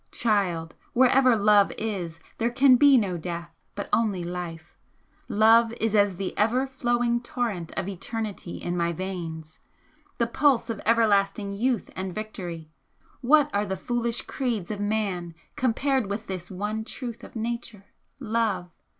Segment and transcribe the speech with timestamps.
[0.11, 4.75] Child, wherever love is there can be no death, but only life!
[5.27, 9.59] Love is as the ever flowing torrent of eternity in my veins
[10.17, 12.71] the pulse of everlasting youth and victory!
[13.21, 17.85] What are the foolish creeds of man compared with this one Truth of Nature
[18.19, 18.71] Love!